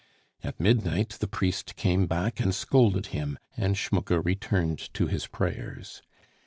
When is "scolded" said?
2.55-3.05